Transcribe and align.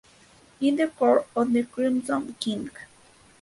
In 0.59 0.77
the 0.77 0.87
Court 0.87 1.27
of 1.35 1.53
the 1.53 1.61
Crimson 1.61 2.33
King 2.39 2.71